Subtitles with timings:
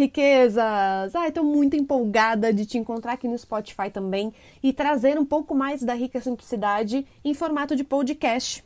[0.00, 1.14] riquezas!
[1.14, 5.54] Ai, tô muito empolgada de te encontrar aqui no Spotify também e trazer um pouco
[5.54, 8.64] mais da rica simplicidade em formato de podcast.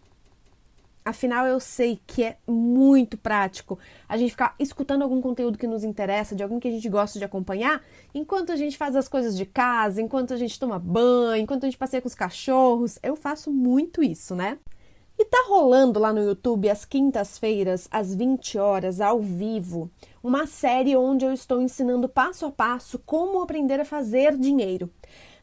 [1.05, 3.79] Afinal, eu sei que é muito prático
[4.09, 7.19] a gente ficar escutando algum conteúdo que nos interessa, de algum que a gente gosta
[7.19, 7.83] de acompanhar,
[8.15, 11.67] enquanto a gente faz as coisas de casa, enquanto a gente toma banho, enquanto a
[11.67, 12.99] gente passeia com os cachorros.
[13.03, 14.57] Eu faço muito isso, né?
[15.17, 19.89] E tá rolando lá no YouTube às quintas-feiras, às 20 horas, ao vivo,
[20.23, 24.91] uma série onde eu estou ensinando passo a passo como aprender a fazer dinheiro.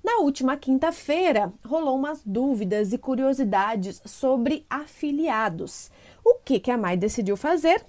[0.04, 5.90] Na última quinta-feira, rolou umas dúvidas e curiosidades sobre afiliados.
[6.26, 7.86] O que, que a Mai decidiu fazer?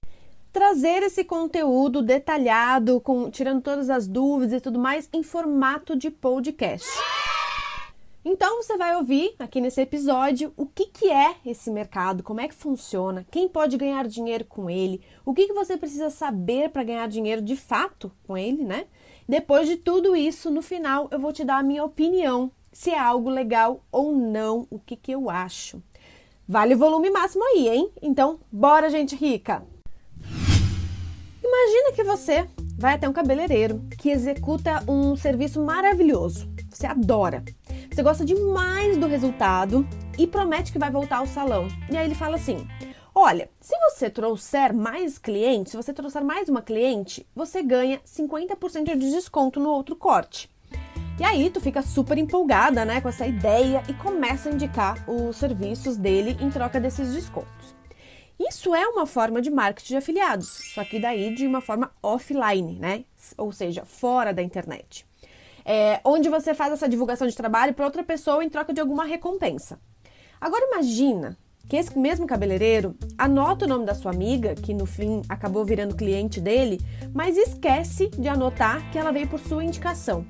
[0.52, 6.10] Trazer esse conteúdo detalhado, com, tirando todas as dúvidas e tudo mais, em formato de
[6.10, 6.86] podcast.
[8.24, 12.46] Então você vai ouvir aqui nesse episódio o que, que é esse mercado, como é
[12.46, 16.84] que funciona, quem pode ganhar dinheiro com ele, o que, que você precisa saber para
[16.84, 18.86] ganhar dinheiro de fato com ele, né?
[19.28, 22.98] Depois de tudo isso, no final eu vou te dar a minha opinião, se é
[22.98, 25.82] algo legal ou não, o que, que eu acho.
[26.46, 27.90] Vale o volume máximo aí, hein?
[28.00, 29.64] Então, bora, gente rica!
[31.42, 36.48] Imagina que você vai até um cabeleireiro que executa um serviço maravilhoso.
[36.70, 37.44] Você adora.
[37.92, 39.86] Você gosta demais do resultado
[40.18, 41.68] e promete que vai voltar ao salão.
[41.90, 42.66] E aí ele fala assim:
[43.14, 48.96] Olha, se você trouxer mais clientes, se você trouxer mais uma cliente, você ganha 50%
[48.96, 50.50] de desconto no outro corte.
[51.20, 55.36] E aí tu fica super empolgada, né, com essa ideia e começa a indicar os
[55.36, 57.76] serviços dele em troca desses descontos.
[58.40, 62.78] Isso é uma forma de marketing de afiliados, só que daí de uma forma offline,
[62.78, 63.04] né?
[63.36, 65.04] Ou seja, fora da internet
[65.64, 69.04] é, onde você faz essa divulgação de trabalho para outra pessoa em troca de alguma
[69.04, 69.78] recompensa.
[70.40, 71.36] Agora imagina
[71.68, 75.94] que esse mesmo cabeleireiro anota o nome da sua amiga, que no fim acabou virando
[75.94, 76.80] cliente dele,
[77.14, 80.26] mas esquece de anotar que ela veio por sua indicação.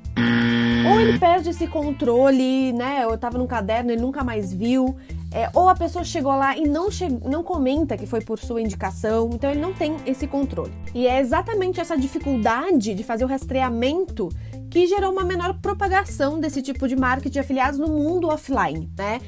[0.89, 3.07] Ou ele perde esse controle, né?
[3.07, 4.97] Ou estava no caderno, ele nunca mais viu.
[5.35, 8.61] É, ou a pessoa chegou lá e não, che não comenta que foi por sua
[8.61, 10.73] indicação, então ele não tem esse controle.
[10.95, 14.29] E é exatamente essa dificuldade de fazer o rastreamento
[14.73, 19.21] que gerou uma menor propagação desse tipo de marketing de afiliados no mundo offline, né?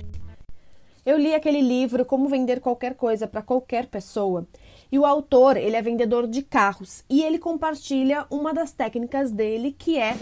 [1.04, 4.48] Eu li aquele livro Como Vender Qualquer Coisa para Qualquer Pessoa
[4.90, 9.76] e o autor, ele é vendedor de carros e ele compartilha uma das técnicas dele
[9.78, 10.16] que é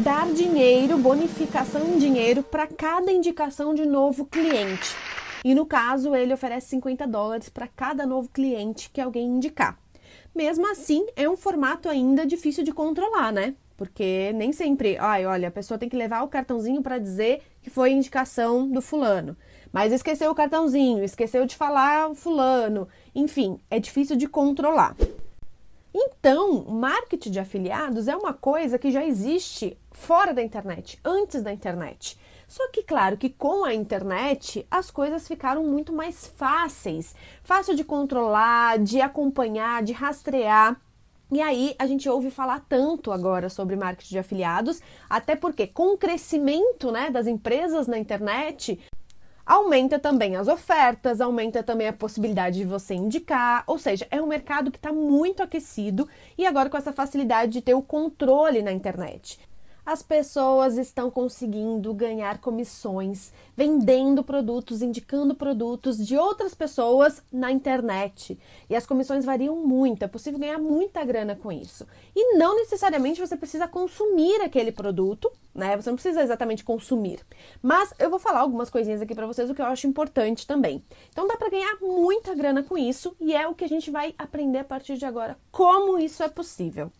[0.00, 4.94] dar dinheiro, bonificação em dinheiro para cada indicação de novo cliente.
[5.42, 9.78] E no caso, ele oferece 50 dólares para cada novo cliente que alguém indicar.
[10.36, 13.54] Mesmo assim, é um formato ainda difícil de controlar, né?
[13.74, 17.70] Porque nem sempre, ai, olha, a pessoa tem que levar o cartãozinho para dizer que
[17.70, 19.34] foi indicação do fulano.
[19.72, 22.86] Mas esqueceu o cartãozinho, esqueceu de falar o fulano.
[23.14, 24.94] Enfim, é difícil de controlar.
[25.94, 31.50] Então, marketing de afiliados é uma coisa que já existe fora da internet, antes da
[31.50, 32.18] internet.
[32.48, 37.82] Só que, claro, que com a internet as coisas ficaram muito mais fáceis, fácil de
[37.82, 40.80] controlar, de acompanhar, de rastrear.
[41.30, 44.80] E aí a gente ouve falar tanto agora sobre marketing de afiliados,
[45.10, 48.78] até porque com o crescimento né, das empresas na internet,
[49.44, 54.26] aumenta também as ofertas, aumenta também a possibilidade de você indicar, ou seja, é um
[54.26, 56.08] mercado que está muito aquecido
[56.38, 59.40] e agora com essa facilidade de ter o controle na internet
[59.86, 68.36] as pessoas estão conseguindo ganhar comissões vendendo produtos, indicando produtos de outras pessoas na internet.
[68.68, 71.86] E as comissões variam muito, é possível ganhar muita grana com isso.
[72.16, 75.76] E não necessariamente você precisa consumir aquele produto, né?
[75.76, 77.20] Você não precisa exatamente consumir.
[77.62, 80.84] Mas eu vou falar algumas coisinhas aqui para vocês o que eu acho importante também.
[81.10, 84.12] Então dá para ganhar muita grana com isso e é o que a gente vai
[84.18, 86.90] aprender a partir de agora como isso é possível.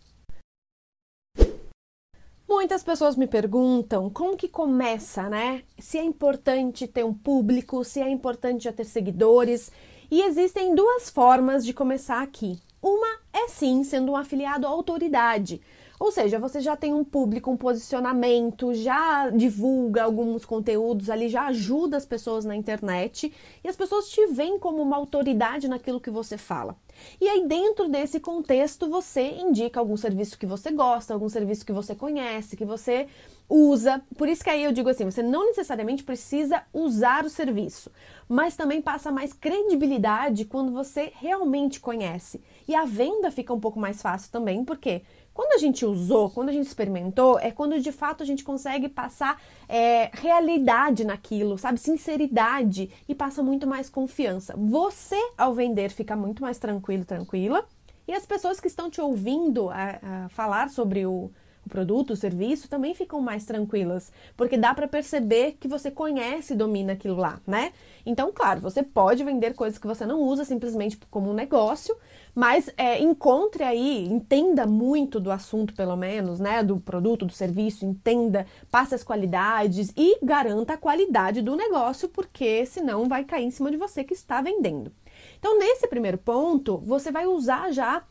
[2.47, 5.63] Muitas pessoas me perguntam como que começa, né?
[5.77, 9.69] Se é importante ter um público, se é importante já ter seguidores.
[10.09, 12.57] E existem duas formas de começar aqui.
[12.81, 15.59] Uma é sim sendo um afiliado à autoridade.
[15.99, 21.47] Ou seja, você já tem um público, um posicionamento, já divulga alguns conteúdos ali, já
[21.47, 26.09] ajuda as pessoas na internet e as pessoas te veem como uma autoridade naquilo que
[26.09, 26.77] você fala.
[27.19, 31.71] E aí, dentro desse contexto, você indica algum serviço que você gosta, algum serviço que
[31.71, 33.07] você conhece, que você
[33.49, 34.01] usa.
[34.17, 37.91] Por isso que aí eu digo assim: você não necessariamente precisa usar o serviço,
[38.27, 42.41] mas também passa mais credibilidade quando você realmente conhece.
[42.67, 45.01] E a venda fica um pouco mais fácil também, porque
[45.37, 48.89] quando a gente usou, quando a gente experimentou, é quando de fato a gente consegue
[48.89, 49.39] passar
[49.69, 51.79] é, realidade naquilo, sabe?
[51.79, 54.55] Sinceridade e passa muito mais confiança.
[54.57, 57.63] Você, ao vender, fica muito mais tranquilo, tranquila.
[58.07, 61.29] E as pessoas que estão te ouvindo a, a falar sobre o,
[61.67, 66.57] produto, o serviço, também ficam mais tranquilas, porque dá para perceber que você conhece e
[66.57, 67.71] domina aquilo lá, né?
[68.05, 71.95] Então, claro, você pode vender coisas que você não usa simplesmente como um negócio,
[72.33, 76.63] mas é, encontre aí, entenda muito do assunto, pelo menos, né?
[76.63, 82.65] Do produto, do serviço, entenda, passe as qualidades e garanta a qualidade do negócio, porque
[82.65, 84.91] senão vai cair em cima de você que está vendendo.
[85.39, 88.03] Então, nesse primeiro ponto, você vai usar já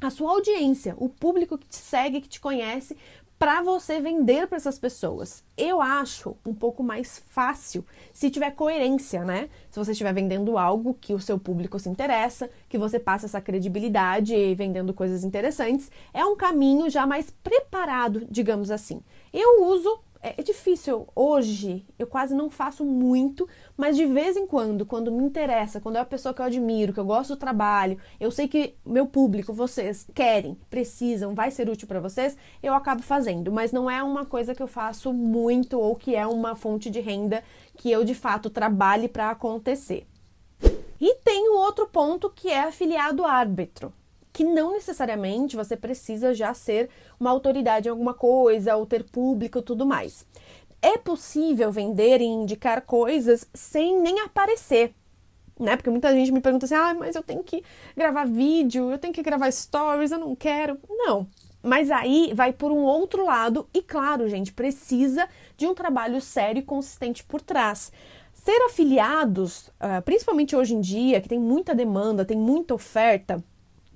[0.00, 2.96] a sua audiência, o público que te segue, que te conhece,
[3.38, 5.44] para você vender para essas pessoas.
[5.56, 9.48] Eu acho um pouco mais fácil se tiver coerência, né?
[9.70, 13.40] Se você estiver vendendo algo que o seu público se interessa, que você passa essa
[13.40, 19.00] credibilidade vendendo coisas interessantes, é um caminho já mais preparado, digamos assim.
[19.32, 21.06] Eu uso é, é difícil.
[21.14, 25.96] Hoje, eu quase não faço muito, mas de vez em quando, quando me interessa, quando
[25.96, 29.06] é uma pessoa que eu admiro, que eu gosto do trabalho, eu sei que meu
[29.06, 34.02] público, vocês querem, precisam, vai ser útil para vocês, eu acabo fazendo, mas não é
[34.02, 37.42] uma coisa que eu faço muito ou que é uma fonte de renda
[37.76, 40.06] que eu de fato trabalhe para acontecer.
[41.00, 43.92] E tem um outro ponto que é afiliado árbitro
[44.38, 46.88] que não necessariamente você precisa já ser
[47.18, 50.24] uma autoridade em alguma coisa ou ter público e tudo mais.
[50.80, 54.94] É possível vender e indicar coisas sem nem aparecer,
[55.58, 55.74] né?
[55.74, 57.64] Porque muita gente me pergunta assim: ah, mas eu tenho que
[57.96, 60.78] gravar vídeo, eu tenho que gravar stories, eu não quero.
[60.88, 61.26] Não.
[61.60, 66.60] Mas aí vai por um outro lado, e claro, gente, precisa de um trabalho sério
[66.60, 67.90] e consistente por trás.
[68.32, 73.42] Ser afiliados, ah, principalmente hoje em dia, que tem muita demanda, tem muita oferta,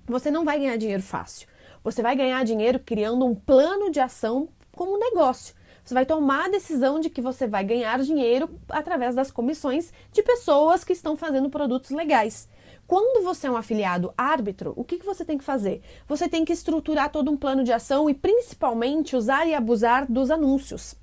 [0.06, 1.48] você não vai ganhar dinheiro fácil.
[1.84, 5.54] Você vai ganhar dinheiro criando um plano de ação como um negócio.
[5.84, 10.22] Você vai tomar a decisão de que você vai ganhar dinheiro através das comissões de
[10.22, 12.48] pessoas que estão fazendo produtos legais.
[12.86, 15.82] Quando você é um afiliado árbitro, o que, que você tem que fazer?
[16.06, 20.30] Você tem que estruturar todo um plano de ação e principalmente usar e abusar dos
[20.30, 20.94] anúncios.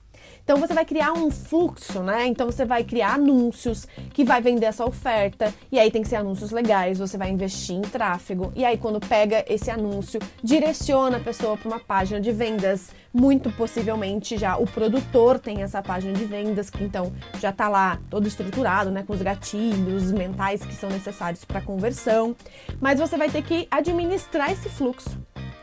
[0.44, 2.25] Então você vai criar um fluxo, né?
[2.25, 6.16] Então você vai criar anúncios que vai vender essa oferta, e aí tem que ser
[6.16, 11.19] anúncios legais, você vai investir em tráfego, e aí quando pega esse anúncio, direciona a
[11.19, 16.25] pessoa para uma página de vendas, muito possivelmente já o produtor tem essa página de
[16.25, 20.89] vendas, que então já está lá todo estruturado, né, com os gatilhos mentais que são
[20.89, 22.36] necessários para conversão,
[22.81, 25.18] mas você vai ter que administrar esse fluxo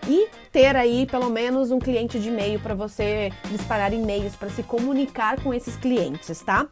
[0.08, 4.62] e ter aí pelo menos um cliente de e-mail para você disparar e-mails para se
[4.62, 6.68] comunicar com esses clientes, tá?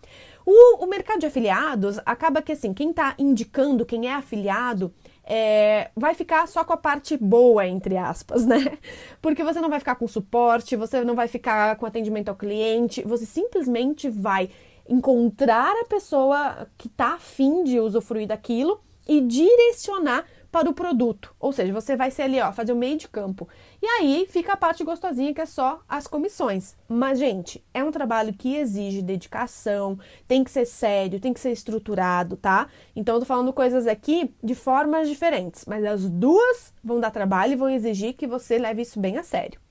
[0.46, 4.92] O, o, mercado de afiliados acaba que assim, quem está indicando, quem é afiliado,
[5.24, 8.78] é, vai ficar só com a parte boa, entre aspas, né?
[9.22, 13.02] Porque você não vai ficar com suporte, você não vai ficar com atendimento ao cliente,
[13.02, 14.50] você simplesmente vai
[14.86, 21.34] encontrar a pessoa que está afim de usufruir daquilo e direcionar para o produto.
[21.40, 23.48] Ou seja, você vai ser ali, ó, fazer o meio de campo.
[23.82, 26.76] E aí fica a parte gostosinha que é só as comissões.
[26.88, 29.98] Mas, gente, é um trabalho que exige dedicação,
[30.28, 32.68] tem que ser sério, tem que ser estruturado, tá?
[32.94, 37.54] Então, eu tô falando coisas aqui de formas diferentes, mas as duas vão dar trabalho
[37.54, 39.63] e vão exigir que você leve isso bem a sério.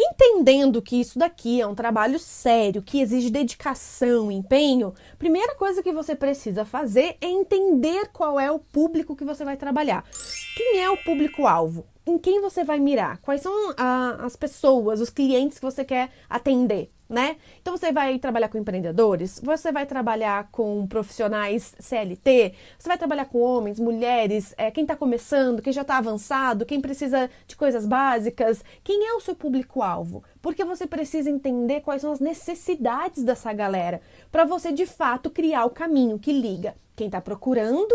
[0.00, 5.92] Entendendo que isso daqui é um trabalho sério, que exige dedicação, empenho, primeira coisa que
[5.92, 10.04] você precisa fazer é entender qual é o público que você vai trabalhar.
[10.56, 11.84] Quem é o público-alvo?
[12.06, 13.18] Em quem você vai mirar?
[13.18, 16.90] Quais são as pessoas, os clientes que você quer atender?
[17.08, 17.36] Né?
[17.60, 23.24] Então você vai trabalhar com empreendedores, você vai trabalhar com profissionais CLT, você vai trabalhar
[23.24, 27.86] com homens, mulheres, é, quem está começando, quem já está avançado, quem precisa de coisas
[27.86, 30.22] básicas, quem é o seu público-alvo?
[30.42, 35.64] Porque você precisa entender quais são as necessidades dessa galera para você de fato criar
[35.64, 37.94] o caminho que liga quem está procurando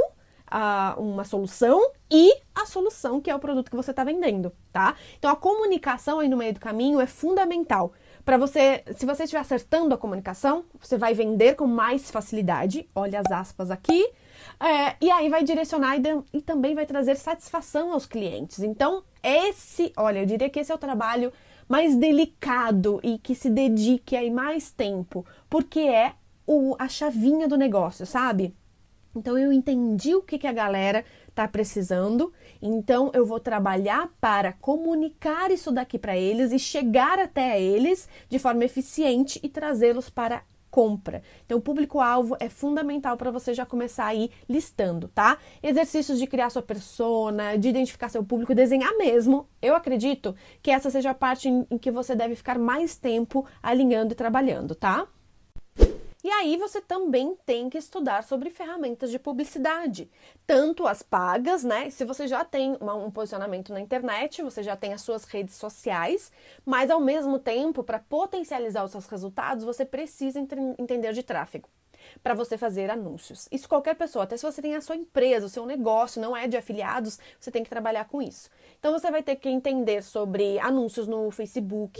[0.97, 4.95] uma solução e a solução que é o produto que você está vendendo, tá?
[5.17, 7.93] Então a comunicação aí no meio do caminho é fundamental
[8.25, 12.89] para você, se você estiver acertando a comunicação, você vai vender com mais facilidade.
[12.95, 14.09] Olha as aspas aqui.
[14.59, 16.01] É, e aí vai direcionar e,
[16.33, 18.59] e também vai trazer satisfação aos clientes.
[18.59, 21.33] Então, esse, olha, eu diria que esse é o trabalho
[21.67, 26.13] mais delicado e que se dedique aí mais tempo, porque é
[26.45, 28.53] o, a chavinha do negócio, sabe?
[29.15, 32.31] Então eu entendi o que, que a galera está precisando.
[32.61, 38.39] Então eu vou trabalhar para comunicar isso daqui para eles e chegar até eles de
[38.39, 41.21] forma eficiente e trazê-los para compra.
[41.45, 45.37] Então, o público-alvo é fundamental para você já começar aí listando, tá?
[45.61, 49.47] Exercícios de criar sua persona, de identificar seu público, desenhar mesmo.
[49.61, 54.13] Eu acredito que essa seja a parte em, que você deve ficar mais tempo alinhando
[54.13, 55.07] e trabalhando, tá?
[56.23, 60.09] E aí você também tem que estudar sobre ferramentas de publicidade,
[60.47, 61.89] tanto as pagas, né?
[61.89, 65.55] Se você já tem uma, um posicionamento na internet, você já tem as suas redes
[65.55, 66.31] sociais,
[66.65, 70.39] mas ao mesmo tempo, para potencializar os seus resultados, você precisa
[70.79, 71.67] entender de tráfego
[72.21, 73.47] para você fazer anúncios.
[73.51, 76.47] Isso qualquer pessoa, até se você tem a sua empresa, o seu negócio não é
[76.47, 78.49] de afiliados, você tem que trabalhar com isso.
[78.79, 81.99] Então você vai ter que entender sobre anúncios no Facebook,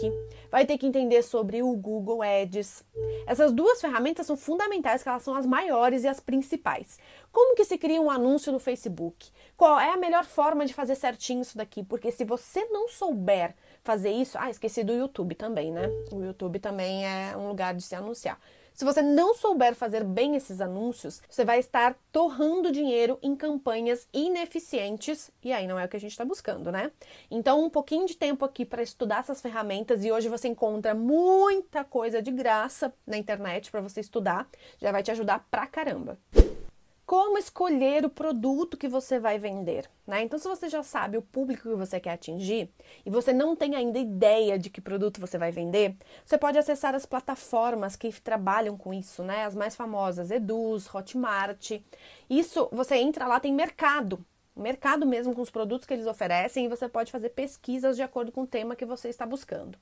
[0.50, 2.84] vai ter que entender sobre o Google Ads.
[3.26, 6.98] Essas duas ferramentas são fundamentais, que elas são as maiores e as principais.
[7.32, 9.30] Como que se cria um anúncio no Facebook?
[9.56, 11.82] Qual é a melhor forma de fazer certinho isso daqui?
[11.82, 15.88] Porque se você não souber fazer isso, ah, esqueci do YouTube também, né?
[16.12, 18.38] O YouTube também é um lugar de se anunciar.
[18.74, 24.08] Se você não souber fazer bem esses anúncios, você vai estar torrando dinheiro em campanhas
[24.12, 26.90] ineficientes e aí não é o que a gente está buscando, né?
[27.30, 31.84] Então, um pouquinho de tempo aqui para estudar essas ferramentas e hoje você encontra muita
[31.84, 34.48] coisa de graça na internet para você estudar,
[34.80, 36.18] já vai te ajudar pra caramba
[37.06, 40.22] como escolher o produto que você vai vender, né?
[40.22, 42.70] Então, se você já sabe o público que você quer atingir
[43.04, 46.94] e você não tem ainda ideia de que produto você vai vender, você pode acessar
[46.94, 49.44] as plataformas que trabalham com isso, né?
[49.44, 51.72] As mais famosas, Eduz, Hotmart.
[52.28, 54.24] Isso, você entra lá, tem mercado,
[54.56, 58.32] mercado mesmo com os produtos que eles oferecem e você pode fazer pesquisas de acordo
[58.32, 59.78] com o tema que você está buscando.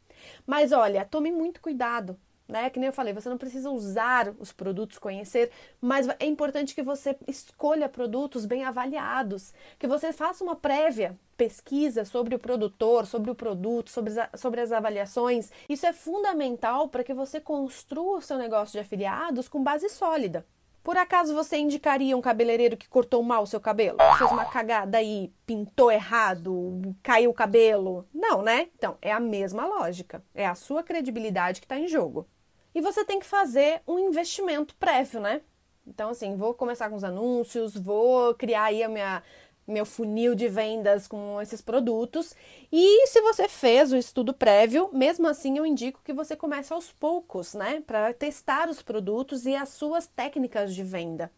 [0.46, 2.18] Mas olha, tome muito cuidado,
[2.52, 2.70] né?
[2.70, 6.82] Que nem eu falei, você não precisa usar os produtos, conhecer, mas é importante que
[6.82, 13.30] você escolha produtos bem avaliados, que você faça uma prévia pesquisa sobre o produtor, sobre
[13.30, 15.50] o produto, sobre, sobre as avaliações.
[15.68, 20.46] Isso é fundamental para que você construa o seu negócio de afiliados com base sólida.
[20.82, 23.98] Por acaso você indicaria um cabeleireiro que cortou mal o seu cabelo?
[24.18, 28.04] Fez uma cagada aí, pintou errado, caiu o cabelo?
[28.12, 28.68] Não, né?
[28.76, 30.24] Então, é a mesma lógica.
[30.34, 32.26] É a sua credibilidade que está em jogo.
[32.74, 35.40] E você tem que fazer um investimento prévio, né?
[35.86, 39.22] Então, assim, vou começar com os anúncios, vou criar aí a minha,
[39.66, 42.34] meu funil de vendas com esses produtos.
[42.70, 46.92] E se você fez o estudo prévio, mesmo assim eu indico que você comece aos
[46.92, 51.30] poucos, né, para testar os produtos e as suas técnicas de venda.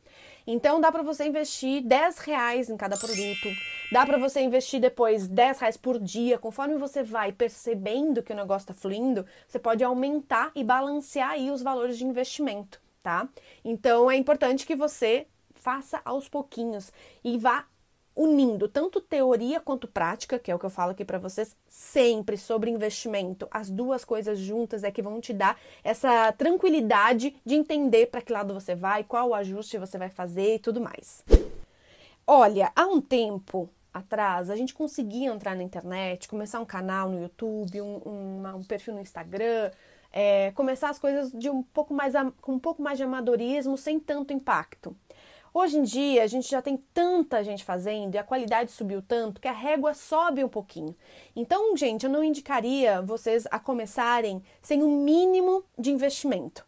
[0.46, 3.48] Então dá para você investir 10 reais em cada produto,
[3.90, 8.36] dá para você investir depois 10 reais por dia, conforme você vai percebendo que o
[8.36, 13.26] negócio está fluindo, você pode aumentar e balancear aí os valores de investimento, tá?
[13.64, 17.64] Então é importante que você faça aos pouquinhos e vá
[18.16, 22.36] unindo tanto teoria quanto prática, que é o que eu falo aqui para vocês, sempre
[22.36, 23.48] sobre investimento.
[23.50, 28.32] As duas coisas juntas é que vão te dar essa tranquilidade de entender para que
[28.32, 31.24] lado você vai, qual ajuste você vai fazer e tudo mais.
[32.26, 37.20] Olha, há um tempo atrás a gente conseguia entrar na internet, começar um canal no
[37.20, 39.70] YouTube, um, um, um perfil no Instagram,
[40.12, 43.98] é, começar as coisas de um pouco mais com um pouco mais de amadorismo, sem
[43.98, 44.96] tanto impacto.
[45.56, 49.40] Hoje em dia, a gente já tem tanta gente fazendo e a qualidade subiu tanto
[49.40, 50.96] que a régua sobe um pouquinho.
[51.36, 56.66] Então, gente, eu não indicaria vocês a começarem sem o um mínimo de investimento.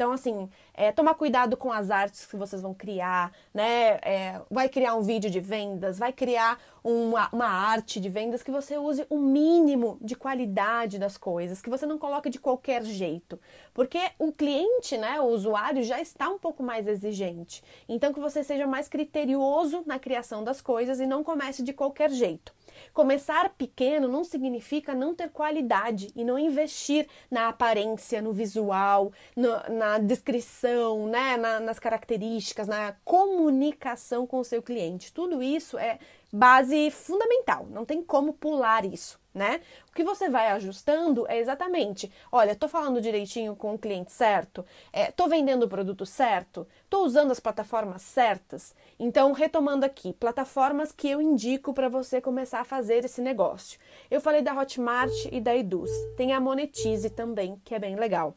[0.00, 3.98] Então, assim, é, tomar cuidado com as artes que vocês vão criar, né?
[4.00, 8.50] É, vai criar um vídeo de vendas, vai criar uma, uma arte de vendas que
[8.50, 13.38] você use o mínimo de qualidade das coisas, que você não coloque de qualquer jeito.
[13.80, 17.64] Porque o cliente, né, o usuário, já está um pouco mais exigente.
[17.88, 22.10] Então, que você seja mais criterioso na criação das coisas e não comece de qualquer
[22.10, 22.52] jeito.
[22.92, 29.48] Começar pequeno não significa não ter qualidade e não investir na aparência, no visual, no,
[29.70, 35.10] na descrição, né, na, nas características, na comunicação com o seu cliente.
[35.10, 35.98] Tudo isso é
[36.32, 39.60] base fundamental, não tem como pular isso né?
[39.90, 44.64] O que você vai ajustando é exatamente, olha, tô falando direitinho com o cliente certo,
[44.92, 48.74] é, tô vendendo o produto certo, tô usando as plataformas certas.
[48.98, 53.78] Então, retomando aqui, plataformas que eu indico para você começar a fazer esse negócio.
[54.10, 55.90] Eu falei da Hotmart e da Eduz.
[56.16, 58.36] Tem a Monetize também, que é bem legal.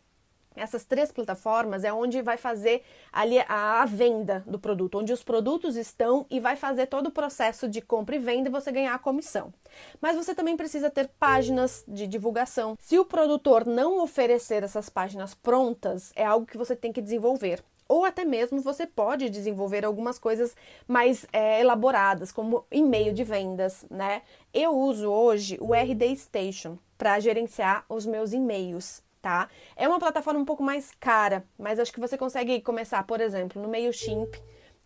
[0.56, 5.76] Essas três plataformas é onde vai fazer ali a, venda do produto, onde os produtos
[5.76, 9.00] estão e vai fazer todo o processo de compra e venda e você ganhar a
[9.00, 9.54] comissão.
[10.00, 12.78] Mas você também precisa ter páginas de divulgação.
[12.80, 17.64] Se o produtor não oferecer essas páginas prontas, é algo que você tem que desenvolver.
[17.88, 20.56] Ou até mesmo você pode desenvolver algumas coisas
[20.88, 24.22] mais é, elaboradas, como e-mail de vendas, né?
[24.54, 29.48] Eu uso hoje o RD Station para gerenciar os meus e-mails tá?
[29.78, 33.60] É uma plataforma um pouco mais cara, mas acho que você consegue começar, por exemplo,
[33.60, 34.36] no MailChimp,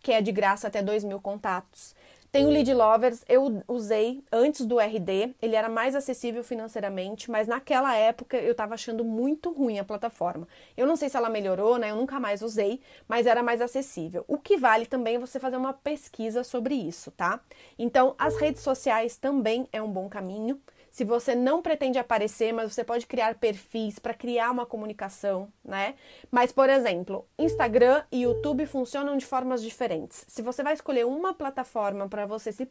[0.00, 1.94] que é de graça até 2 mil contatos.
[2.30, 7.48] Tem o Lead Lovers, eu usei antes do RD, ele era mais acessível financeiramente, mas
[7.48, 10.46] naquela época eu tava achando muito ruim a plataforma.
[10.76, 11.90] Eu não sei se ela melhorou, né?
[11.90, 14.24] Eu nunca mais usei, mas era mais acessível.
[14.28, 17.40] O que vale também é você fazer uma pesquisa sobre isso, tá?
[17.78, 20.60] Então, as redes sociais também é um bom caminho.
[20.98, 25.94] Se você não pretende aparecer, mas você pode criar perfis para criar uma comunicação, né?
[26.28, 30.24] Mas, por exemplo, Instagram e YouTube funcionam de formas diferentes.
[30.26, 32.68] Se você vai escolher uma plataforma para você se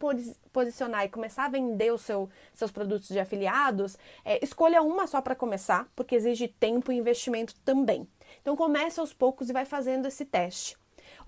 [0.52, 5.22] posicionar e começar a vender os seu, seus produtos de afiliados, é, escolha uma só
[5.22, 8.06] para começar, porque exige tempo e investimento também.
[8.42, 10.76] Então comece aos poucos e vai fazendo esse teste.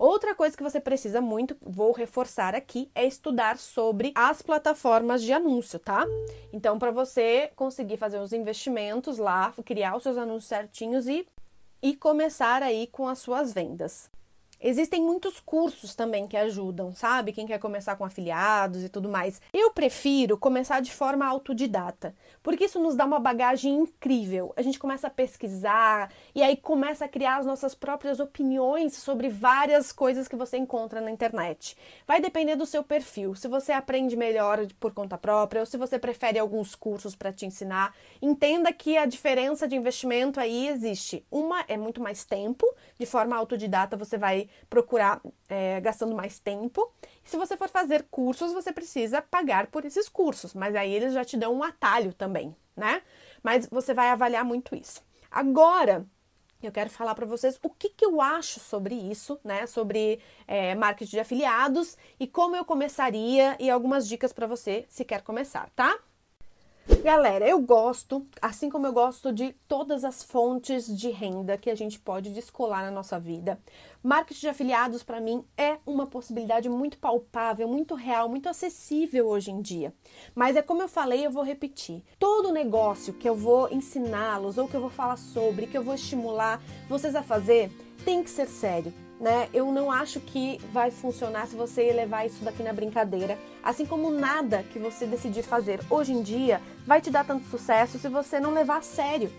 [0.00, 5.30] Outra coisa que você precisa muito, vou reforçar aqui, é estudar sobre as plataformas de
[5.30, 6.06] anúncio, tá?
[6.54, 11.28] Então, para você conseguir fazer os investimentos lá, criar os seus anúncios certinhos e,
[11.82, 14.10] e começar aí com as suas vendas.
[14.62, 17.32] Existem muitos cursos também que ajudam, sabe?
[17.32, 19.40] Quem quer começar com afiliados e tudo mais.
[19.54, 24.52] Eu prefiro começar de forma autodidata, porque isso nos dá uma bagagem incrível.
[24.54, 29.30] A gente começa a pesquisar e aí começa a criar as nossas próprias opiniões sobre
[29.30, 31.74] várias coisas que você encontra na internet.
[32.06, 33.34] Vai depender do seu perfil.
[33.34, 37.46] Se você aprende melhor por conta própria ou se você prefere alguns cursos para te
[37.46, 41.24] ensinar, entenda que a diferença de investimento aí existe.
[41.30, 42.66] Uma é muito mais tempo,
[42.98, 46.92] de forma autodidata você vai procurar é, gastando mais tempo.
[47.24, 51.24] se você for fazer cursos, você precisa pagar por esses cursos, mas aí eles já
[51.24, 53.02] te dão um atalho também, né?
[53.42, 55.02] Mas você vai avaliar muito isso.
[55.30, 56.06] Agora,
[56.62, 59.66] eu quero falar para vocês o que, que eu acho sobre isso, né?
[59.66, 65.04] Sobre é, marketing de afiliados e como eu começaria e algumas dicas para você se
[65.04, 65.98] quer começar, tá?
[66.98, 71.74] Galera, eu gosto, assim como eu gosto de todas as fontes de renda que a
[71.74, 73.58] gente pode descolar na nossa vida.
[74.02, 79.50] Marketing de afiliados, para mim, é uma possibilidade muito palpável, muito real, muito acessível hoje
[79.50, 79.94] em dia.
[80.34, 82.02] Mas é como eu falei, eu vou repetir.
[82.18, 85.94] Todo negócio que eu vou ensiná-los ou que eu vou falar sobre, que eu vou
[85.94, 87.72] estimular vocês a fazer,
[88.04, 89.48] tem que ser sério né?
[89.52, 93.38] Eu não acho que vai funcionar se você levar isso daqui na brincadeira.
[93.62, 97.98] Assim como nada que você decidir fazer hoje em dia vai te dar tanto sucesso
[97.98, 99.30] se você não levar a sério.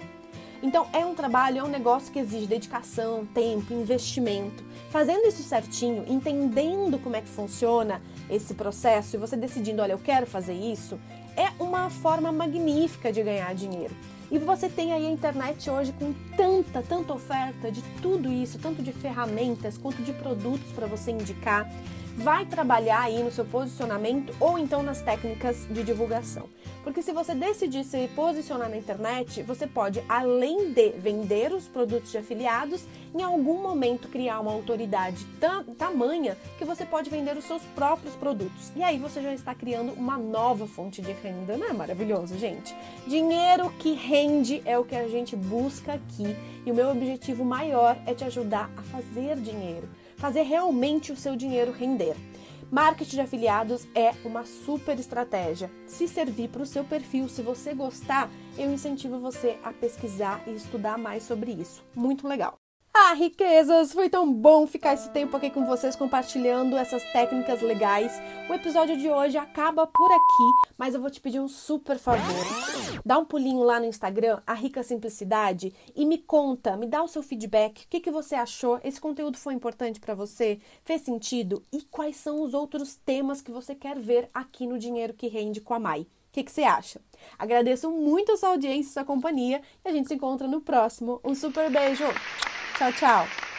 [0.62, 4.64] Então é um trabalho, é um negócio que exige dedicação, tempo, investimento.
[4.92, 10.00] Fazendo isso certinho, entendendo como é que funciona esse processo e você decidindo, olha, eu
[10.00, 11.00] quero fazer isso,
[11.36, 13.96] é uma forma magnífica de ganhar dinheiro.
[14.32, 18.82] E você tem aí a internet hoje com tanta, tanta oferta de tudo isso, tanto
[18.82, 21.70] de ferramentas quanto de produtos para você indicar
[22.16, 26.50] vai trabalhar aí no seu posicionamento ou então nas técnicas de divulgação.
[26.84, 32.12] Porque se você decidir se posicionar na internet, você pode, além de vender os produtos
[32.12, 35.24] de afiliados, em algum momento criar uma autoridade
[35.78, 38.72] tamanha que você pode vender os seus próprios produtos.
[38.76, 42.76] E aí você já está criando uma nova fonte de renda, não é maravilhoso, gente?
[43.06, 46.36] Dinheiro que rende é o que a gente busca aqui.
[46.66, 49.88] E o meu objetivo maior é te ajudar a fazer dinheiro
[50.22, 52.16] fazer realmente o seu dinheiro render.
[52.70, 55.72] Marketing de afiliados é uma super estratégia.
[55.88, 60.52] Se servir para o seu perfil, se você gostar, eu incentivo você a pesquisar e
[60.52, 61.84] estudar mais sobre isso.
[61.96, 62.60] Muito legal.
[62.94, 63.94] Ah, riquezas!
[63.94, 68.12] Foi tão bom ficar esse tempo aqui com vocês compartilhando essas técnicas legais.
[68.50, 72.22] O episódio de hoje acaba por aqui, mas eu vou te pedir um super favor.
[73.06, 77.08] Dá um pulinho lá no Instagram, a Rica Simplicidade, e me conta, me dá o
[77.08, 77.86] seu feedback.
[77.86, 78.78] O que, que você achou?
[78.84, 80.60] Esse conteúdo foi importante para você?
[80.84, 81.64] Fez sentido?
[81.72, 85.62] E quais são os outros temas que você quer ver aqui no Dinheiro que Rende
[85.62, 86.02] com a Mai?
[86.02, 87.00] O que, que, você acha?
[87.40, 91.22] Agradeço muito a sua audiência e sua companhia e a gente se encontra no próximo.
[91.24, 92.06] Um super beijo!
[92.82, 93.51] Tchau, tchau.